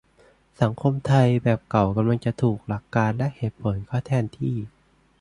[0.61, 4.55] สังคมไทยแบบเก่ากำลังจะถูกหลักการณ์และเหตุผลเข้าแทนที่